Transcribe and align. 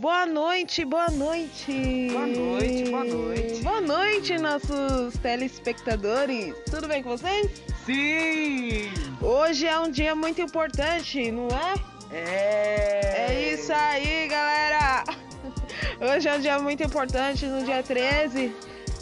Boa 0.00 0.24
noite, 0.24 0.82
boa 0.82 1.10
noite. 1.10 2.08
Boa 2.10 2.26
noite, 2.26 2.90
boa 2.90 3.04
noite. 3.04 3.62
Boa 3.62 3.80
noite, 3.82 4.38
nossos 4.38 5.14
telespectadores. 5.20 6.54
Tudo 6.70 6.88
bem 6.88 7.02
com 7.02 7.10
vocês? 7.10 7.50
Sim! 7.84 8.90
Hoje 9.20 9.66
é 9.66 9.78
um 9.78 9.90
dia 9.90 10.14
muito 10.14 10.40
importante, 10.40 11.30
não 11.30 11.48
é? 11.48 11.74
É! 12.16 13.26
É 13.28 13.52
isso 13.52 13.70
aí, 13.74 14.26
galera. 14.26 15.04
Hoje 16.00 16.28
é 16.30 16.34
um 16.34 16.40
dia 16.40 16.58
muito 16.58 16.82
importante, 16.82 17.44
no 17.44 17.62
dia 17.62 17.82
13. 17.82 18.54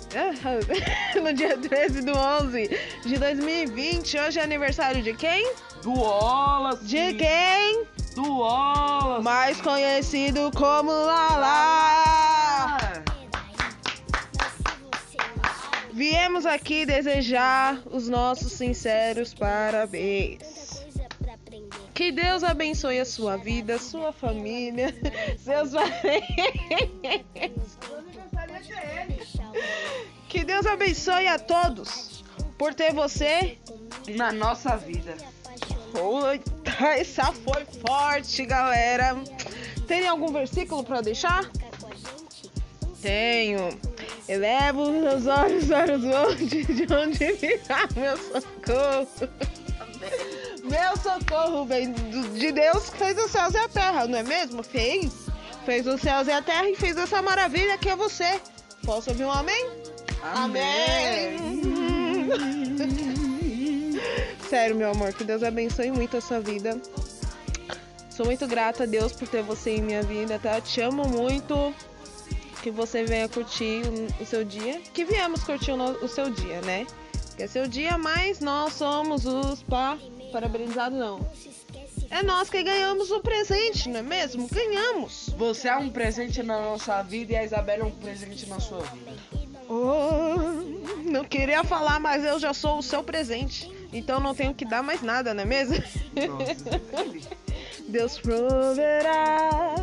No 1.22 1.32
dia 1.32 1.56
13 1.56 2.02
do 2.02 2.18
11 2.18 2.76
de 3.06 3.18
2020. 3.18 4.18
Hoje 4.18 4.40
é 4.40 4.42
aniversário 4.42 5.00
de 5.00 5.14
quem? 5.14 5.52
Do 5.80 5.92
Wallace! 5.92 6.84
De 6.84 7.14
quem? 7.14 7.86
Do 8.18 8.38
Wallace! 8.38 9.22
Mais 9.22 9.60
conhecido 9.60 10.50
como 10.56 10.90
Lala. 10.90 13.04
Viemos 15.92 16.44
aqui 16.44 16.84
desejar 16.84 17.80
os 17.86 18.08
nossos 18.08 18.54
sinceros 18.54 19.32
parabéns. 19.32 20.84
Que 21.94 22.10
Deus 22.10 22.42
abençoe 22.42 22.98
a 22.98 23.04
sua 23.04 23.36
vida, 23.36 23.78
sua 23.78 24.12
família, 24.12 24.92
seus 25.38 25.70
parentes. 25.70 27.78
Que 30.28 30.44
Deus 30.44 30.66
abençoe 30.66 31.28
a 31.28 31.38
todos 31.38 32.24
por 32.58 32.74
ter 32.74 32.92
você. 32.92 33.58
Na 34.08 34.32
nossa 34.32 34.76
vida. 34.76 35.16
Eita, 35.94 36.86
essa 36.86 37.32
foi 37.32 37.64
forte, 37.86 38.44
galera. 38.44 39.16
Tem 39.86 40.06
algum 40.06 40.32
versículo 40.32 40.84
para 40.84 41.00
deixar? 41.00 41.50
Tenho. 43.00 43.68
Elevo 44.28 44.82
os 44.82 44.90
meus 44.90 45.26
olhos 45.26 45.64
para 45.66 45.96
os 45.96 46.04
montes, 46.04 46.66
de 46.66 46.86
onde 46.92 47.32
virá 47.32 47.88
meu 47.96 48.16
socorro. 48.16 49.08
Meu 50.64 50.96
socorro 50.98 51.64
vem 51.64 51.92
de 51.92 52.52
Deus 52.52 52.90
que 52.90 52.98
fez 52.98 53.16
os 53.18 53.30
céus 53.30 53.54
e 53.54 53.58
a 53.58 53.68
terra, 53.68 54.06
não 54.06 54.18
é 54.18 54.22
mesmo? 54.22 54.62
Fez. 54.62 55.12
Fez 55.64 55.86
os 55.86 56.00
céus 56.00 56.28
e 56.28 56.32
a 56.32 56.42
terra 56.42 56.68
e 56.68 56.76
fez 56.76 56.96
essa 56.96 57.22
maravilha 57.22 57.78
que 57.78 57.88
é 57.88 57.96
você. 57.96 58.40
Posso 58.84 59.10
ouvir 59.10 59.24
um 59.24 59.32
amém? 59.32 59.66
Sério, 64.48 64.74
meu 64.74 64.90
amor, 64.90 65.12
que 65.12 65.24
Deus 65.24 65.42
abençoe 65.42 65.90
muito 65.90 66.16
a 66.16 66.22
sua 66.22 66.40
vida. 66.40 66.80
Sou 68.08 68.24
muito 68.24 68.46
grata 68.46 68.84
a 68.84 68.86
Deus 68.86 69.12
por 69.12 69.28
ter 69.28 69.42
você 69.42 69.72
em 69.72 69.82
minha 69.82 70.02
vida, 70.02 70.38
tá? 70.38 70.58
Te 70.58 70.80
amo 70.80 71.06
muito. 71.06 71.74
Que 72.62 72.70
você 72.70 73.04
venha 73.04 73.28
curtir 73.28 73.82
o, 74.18 74.24
seu 74.24 74.44
dia. 74.44 74.80
Que 74.94 75.04
viemos 75.04 75.44
curtir 75.44 75.72
o 75.72 76.08
seu 76.08 76.30
dia, 76.30 76.62
né? 76.62 76.86
Que 77.36 77.42
é 77.42 77.46
seu 77.46 77.68
dia, 77.68 77.98
mas 77.98 78.40
nós 78.40 78.72
somos 78.72 79.26
os 79.26 79.62
pa... 79.62 79.98
parabenizados, 80.32 80.98
não. 80.98 81.30
É 82.10 82.22
nós 82.22 82.48
que 82.48 82.62
ganhamos 82.62 83.10
o 83.10 83.20
presente, 83.20 83.86
não 83.90 84.00
é 84.00 84.02
mesmo? 84.02 84.48
Ganhamos. 84.48 85.28
Você 85.36 85.68
é 85.68 85.76
um 85.76 85.90
presente 85.90 86.42
na 86.42 86.58
nossa 86.58 87.02
vida 87.02 87.34
e 87.34 87.36
a 87.36 87.44
Isabela 87.44 87.82
é 87.82 87.86
um 87.86 87.90
presente 87.90 88.46
na 88.46 88.58
sua 88.58 88.80
vida. 88.80 89.12
Oh, 89.68 90.38
não 91.04 91.22
queria 91.22 91.62
falar, 91.62 92.00
mas 92.00 92.24
eu 92.24 92.38
já 92.40 92.54
sou 92.54 92.78
o 92.78 92.82
seu 92.82 93.04
presente. 93.04 93.77
Então 93.92 94.20
não 94.20 94.34
tenho 94.34 94.54
que 94.54 94.64
dar 94.64 94.82
mais 94.82 95.02
nada, 95.02 95.32
não 95.32 95.42
é 95.42 95.46
mesmo? 95.46 95.76
Deus 97.88 98.18
proverá. 98.18 99.74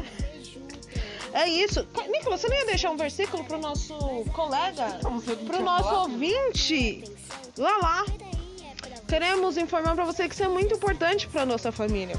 É 1.34 1.50
isso. 1.50 1.86
Nicolas, 2.10 2.40
você 2.42 2.48
não 2.48 2.56
ia 2.56 2.66
deixar 2.66 2.92
um 2.92 2.98
versículo 2.98 3.44
pro 3.44 3.58
nosso 3.58 3.96
colega? 4.34 5.00
Pro 5.46 5.62
nosso 5.62 5.96
ouvinte? 5.96 7.04
Lá 7.58 7.78
lá. 7.78 8.06
Queremos 9.08 9.58
informar 9.58 9.96
pra 9.96 10.06
você 10.06 10.28
que 10.28 10.34
isso 10.34 10.44
é 10.44 10.48
muito 10.48 10.76
importante 10.76 11.28
pra 11.28 11.46
nossa 11.46 11.72
família. 11.72 12.16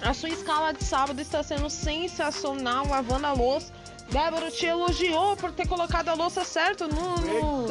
A 0.00 0.12
sua 0.14 0.28
escala 0.28 0.72
de 0.72 0.84
sábado 0.84 1.20
está 1.20 1.42
sendo 1.42 1.68
sensacional, 1.70 2.86
lavando 2.88 3.26
a 3.26 3.32
louça. 3.32 3.72
Débora 4.10 4.50
te 4.50 4.66
elogiou 4.66 5.36
por 5.36 5.52
ter 5.52 5.66
colocado 5.66 6.08
a 6.08 6.14
louça 6.14 6.44
certo 6.44 6.86
no, 6.86 7.16
no, 7.16 7.66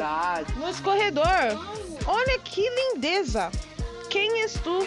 no 0.56 0.68
escorredor. 0.68 1.24
Olha 2.06 2.38
que 2.40 2.68
lindeza. 2.68 3.50
Quem 4.10 4.42
és 4.42 4.54
tu? 4.54 4.80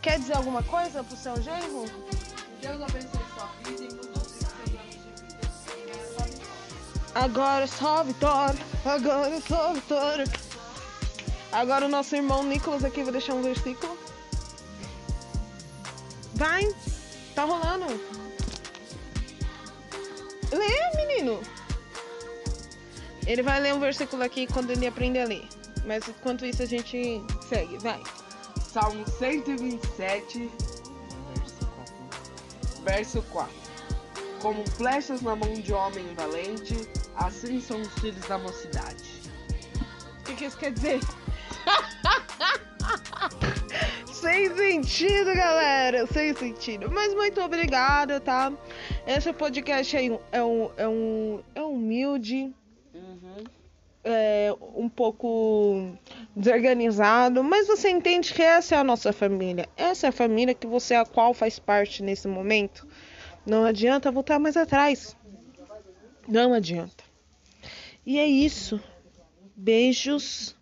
Quer 0.00 0.18
dizer 0.18 0.36
alguma 0.36 0.62
coisa 0.62 1.02
pro 1.02 1.16
seu 1.16 1.40
genro? 1.42 1.84
Deus 2.62 2.82
abençoe 2.82 3.20
sua 3.34 3.48
vida 3.64 3.84
e 3.84 3.94
muitos 3.94 4.32
seus 4.32 4.64
de 4.64 4.76
vida. 4.76 5.38
Agora 7.14 7.64
é 7.64 7.66
só 7.66 8.02
vitória. 8.02 8.60
Agora 8.84 9.34
é 9.34 9.40
só 9.40 9.72
vitória. 9.72 10.24
Agora 11.50 11.86
o 11.86 11.88
nosso 11.88 12.14
irmão 12.14 12.42
Nicolas 12.44 12.84
aqui 12.84 13.02
vai 13.02 13.12
deixar 13.12 13.34
um 13.34 13.42
versículo. 13.42 13.98
Vai. 16.34 16.62
Tá 17.34 17.44
rolando. 17.44 17.86
Lê, 20.52 21.06
menino. 21.06 21.40
Ele 23.26 23.42
vai 23.42 23.60
ler 23.60 23.74
um 23.74 23.80
versículo 23.80 24.22
aqui 24.22 24.46
quando 24.46 24.70
ele 24.70 24.86
aprender 24.86 25.20
a 25.20 25.26
ler. 25.26 25.46
Mas 25.84 26.06
enquanto 26.08 26.46
isso 26.46 26.62
a 26.62 26.66
gente 26.66 27.22
segue. 27.48 27.78
Vai. 27.78 28.02
Salmo 28.72 29.04
127, 29.06 30.50
verso 32.84 33.22
4. 33.22 33.52
Como 34.40 34.64
flechas 34.70 35.20
na 35.20 35.34
mão 35.34 35.52
de 35.54 35.72
homem 35.72 36.14
valente, 36.14 36.88
assim 37.16 37.60
são 37.60 37.80
os 37.80 37.92
filhos 37.94 38.24
da 38.26 38.38
mocidade. 38.38 39.04
O 40.20 40.24
que, 40.24 40.34
que 40.34 40.44
isso 40.44 40.56
quer 40.56 40.72
dizer? 40.72 41.00
Sem 44.20 44.54
sentido, 44.56 45.34
galera. 45.34 46.06
Sem 46.06 46.34
sentido. 46.34 46.90
Mas 46.90 47.14
muito 47.14 47.40
obrigada, 47.40 48.20
tá? 48.20 48.52
Esse 49.06 49.32
podcast 49.32 49.96
é 49.96 50.06
é 50.32 50.42
um, 50.42 50.70
é 50.76 50.88
um, 50.88 51.40
é 51.54 51.62
humilde, 51.62 52.52
Uhum. 52.94 53.44
é 54.02 54.52
um 54.74 54.88
pouco 54.88 55.92
desorganizado, 56.34 57.44
mas 57.44 57.68
você 57.68 57.90
entende 57.90 58.34
que 58.34 58.42
essa 58.42 58.74
é 58.74 58.78
a 58.78 58.84
nossa 58.84 59.12
família. 59.12 59.68
Essa 59.76 60.06
é 60.06 60.08
a 60.08 60.12
família 60.12 60.54
que 60.54 60.66
você 60.66 60.94
a 60.94 61.04
qual 61.04 61.32
faz 61.32 61.58
parte 61.58 62.02
nesse 62.02 62.26
momento. 62.26 62.86
Não 63.46 63.64
adianta 63.64 64.10
voltar 64.10 64.38
mais 64.38 64.56
atrás. 64.56 65.16
Não 66.26 66.52
adianta. 66.52 67.04
E 68.04 68.18
é 68.18 68.26
isso. 68.26 68.80
Beijos. 69.54 70.56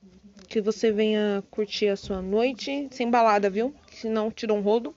Que 0.56 0.60
você 0.62 0.90
venha 0.90 1.44
curtir 1.50 1.88
a 1.88 1.96
sua 1.96 2.22
noite 2.22 2.88
sem 2.90 3.10
balada, 3.10 3.50
viu? 3.50 3.74
Senão 3.92 4.30
tira 4.30 4.54
um 4.54 4.62
rodo. 4.62 4.96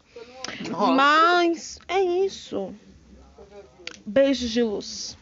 Nossa. 0.70 0.94
Mas 0.94 1.80
é 1.86 2.00
isso. 2.00 2.74
Beijos 4.06 4.52
de 4.52 4.64
luz. 4.64 5.18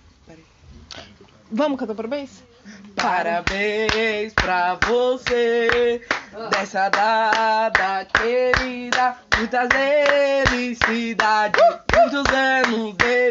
Vamos 1.52 1.80
cantar 1.80 1.96
parabéns? 1.96 2.44
Parabéns 2.96 4.32
pra 4.36 4.76
você, 4.76 6.04
dessa 6.52 6.88
data 6.90 8.06
querida, 8.06 9.18
muitas 9.38 9.70
felicidades, 10.48 11.60
muitos 11.96 12.32
anos 12.32 12.94
de 12.96 13.27